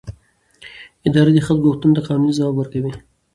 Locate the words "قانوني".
2.07-2.33